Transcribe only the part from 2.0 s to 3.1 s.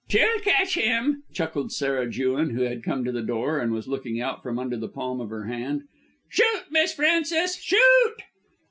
Jewin, who had come